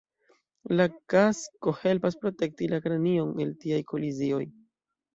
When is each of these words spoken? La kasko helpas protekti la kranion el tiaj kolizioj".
La 0.79 0.87
kasko 1.15 1.75
helpas 1.83 2.19
protekti 2.25 2.73
la 2.75 2.83
kranion 2.89 3.33
el 3.47 3.55
tiaj 3.63 3.83
kolizioj". 3.95 4.45